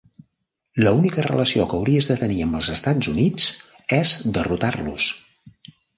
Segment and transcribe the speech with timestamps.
[0.85, 3.47] L'única relació que hauries de tenir amb els Estats Units
[3.99, 5.11] és derrotar-los!